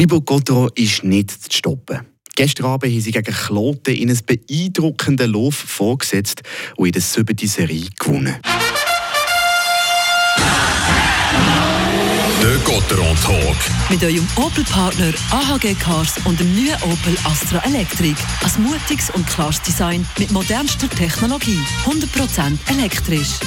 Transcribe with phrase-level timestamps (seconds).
[0.00, 2.00] Fribourg-Gotteron ist nicht zu stoppen.
[2.34, 6.40] Gestern Abend haben sie gegen Kloten in einen beeindruckenden Lauf vorgesetzt
[6.78, 8.36] und in der siebten Serie gewonnen.
[12.42, 13.56] Der Gotteron Talk.
[13.90, 18.16] Mit eurem Opel-Partner AHG Cars und dem neuen Opel Astra Electric.
[18.42, 21.58] Ein mutiges und klares Design mit modernster Technologie.
[21.84, 23.38] 100% elektrisch.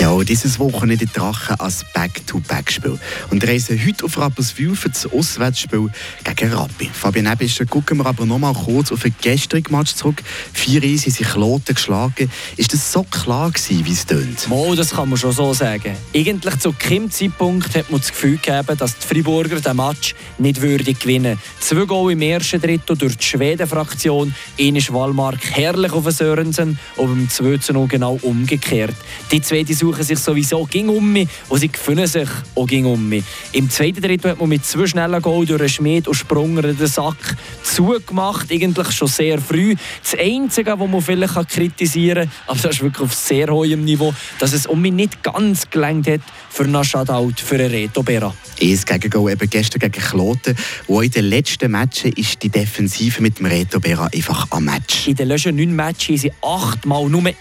[0.00, 3.00] Ja, dieses Wochenende die Drachen als Back-to-Back-Spiel.
[3.30, 5.88] Und reisen heute auf Rapperswil für das Auswärtsspiel
[6.22, 6.88] gegen Rappi.
[6.92, 10.22] Fabian Ebischer, gucken wir aber noch mal kurz auf den gestrigen Match zurück.
[10.52, 12.30] Vier Eisen sind Kloten geschlagen.
[12.56, 14.46] Ist das so klar gewesen, wie es tönt?
[14.46, 15.96] Mo, das kann man schon so sagen.
[16.14, 20.62] Eigentlich zu keinem Zeitpunkt hat man das Gefühl gegeben, dass die Friburger den Match nicht
[20.62, 21.40] würdig gewinnen.
[21.58, 24.32] Zwei Goal im ersten Drittel durch die Schweden-Fraktion.
[24.58, 28.94] ist Wallmark herrlich auf Sörensen und beim 2 noch genau umgekehrt.
[29.32, 33.08] Die zweite suchen sich sowieso ging um mich und sie gefunden sich auch ging um
[33.08, 33.24] mich.
[33.52, 36.86] Im zweiten Drittel hat man mit zwei schnellen Goal durch einen Schmied und Sprunger den
[36.86, 39.74] Sack zugemacht, eigentlich schon sehr früh.
[40.02, 44.14] Das Einzige, was man vielleicht kritisieren kann, aber das ist wirklich auf sehr hohem Niveau,
[44.38, 48.34] dass es um mich nicht ganz gelangt hat für einen Shutout für einen Reto Berra.
[48.60, 53.38] Eins Gegengol eben gestern gegen Kloten, wo in den letzten Matchen ist die Defensive mit
[53.38, 55.06] dem Reto Berra einfach am Match.
[55.06, 57.36] In den letzten neun Matches sie achtmal nur ein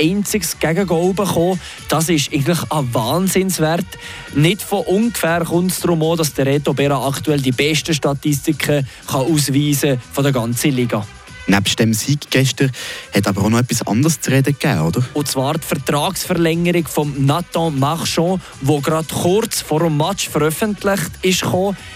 [0.00, 1.60] einziges Gegengol bekommen.
[1.88, 3.86] Das ist eigentlich ein Wahnsinnswert.
[4.34, 9.20] Nicht von ungefähr kommt es darum, dass der Reto Berra aktuell die besten Statistiken kann
[9.20, 11.06] ausweisen kann von der ganzen Liga.
[11.46, 12.72] Neben dem Sieg gestern
[13.14, 15.02] hat aber auch noch etwas anderes zu reden gegeben, oder?
[15.14, 21.44] Und zwar die Vertragsverlängerung von Nathan Marchand, wo gerade kurz vor dem Match veröffentlicht ist.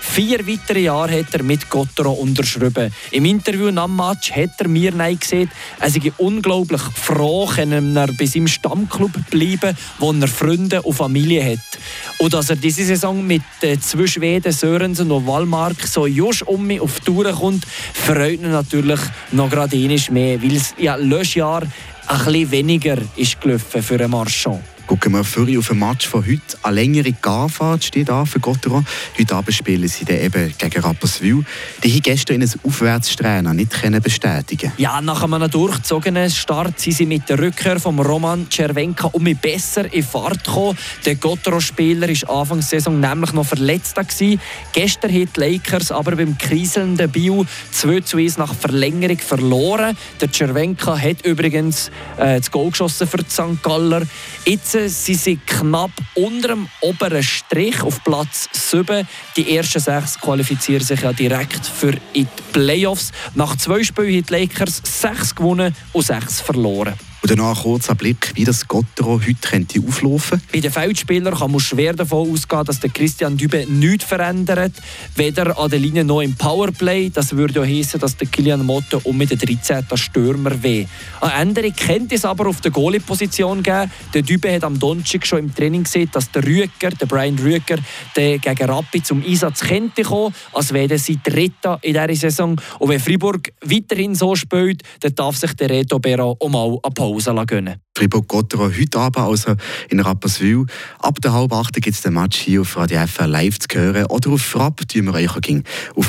[0.00, 2.92] Vier weitere Jahre hat er mit Gottero unterschrieben.
[3.10, 5.48] Im Interview nach dem Match hat er mir gesagt,
[5.80, 11.52] er sei unglaublich froh, können er bei seinem Stammclub bleiben, wo er Freunde und Familie
[11.52, 11.80] hat.
[12.18, 16.66] Und dass er diese Saison mit den zwei Schweden, Sörensen und Wallmark, so just um
[16.66, 19.00] mich auf die Tour kommt, freut ihn natürlich
[19.36, 19.76] noch gerade
[20.10, 24.75] mehr, weil es ja Löschjahr ein bisschen weniger ist gelaufen für einen Marchand.
[24.86, 26.40] Gucken wir vorher auf den Match von heute.
[26.62, 28.86] Eine längere Garfahrt steht an für Gotteron.
[29.18, 31.44] Heute Abend spielen sie dann eben gegen Rapperswil.
[31.82, 37.06] Die haben gestern in ein Aufwärtstraining nicht bestätigen Ja, nach einem durchgezogenen Start sind sie
[37.06, 40.78] mit der Rückkehr von Roman Czerwenka um mich besser in Fahrt gekommen.
[41.04, 43.96] Der Gotteron-Spieler war Anfangs Saison nämlich noch verletzt.
[43.96, 44.40] Gewesen.
[44.72, 49.96] Gestern haben die Lakers aber beim kriselnden Bio 2 zu 1 nach Verlängerung verloren.
[50.20, 53.62] Der Czerwenka hat übrigens äh, das Goal geschossen für die St.
[53.62, 54.02] Galler.
[54.44, 59.06] Jetzt sie sind knapp unter dem oberen Strich auf Platz 7.
[59.36, 63.12] Die ersten sechs qualifizieren sich ja direkt für die Playoffs.
[63.34, 66.94] Nach zwei Spielen haben die Lakers sechs gewonnen und sechs verloren.
[67.22, 71.50] Und danach ein kurzer Blick, wie das Gottero heute könnte auflaufen Bei den Feldspielern kann
[71.50, 74.72] man schwer davon ausgehen, dass der Christian Dübe nichts verändert.
[75.14, 77.10] Weder an der Linie noch im Powerplay.
[77.10, 79.84] Das würde auch heißen, dass der Kilian Motto um mit der 13.
[79.94, 80.86] Stürmer weh.
[81.20, 83.90] Eine Änderung könnte es aber auf der Goalie-Position geben.
[84.14, 87.78] Der Dübe hat am Donnerstag schon im Training gesehen, dass der Rüeger, der Brian Rüeger,
[88.14, 92.60] der gegen Rappi zum Einsatz könnte kommen, als wäre sie Dritter in dieser Saison.
[92.78, 96.94] Und wenn Fribourg weiterhin so spielt, dann darf sich der Reto Berra auch mal eine
[97.16, 99.54] Pause gönnen Fribourg-Gotteron heute Abend, also
[99.88, 100.66] in Rapperswil.
[100.98, 104.04] Ab der halb acht gibt es den Match hier auf Radio FR live zu hören
[104.06, 105.40] oder auf Frapp, die wir euch auf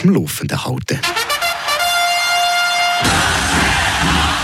[0.01, 0.99] dem Laufenden halten.